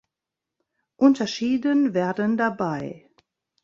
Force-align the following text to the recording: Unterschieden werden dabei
Unterschieden 0.97 1.93
werden 1.93 2.35
dabei 2.35 3.07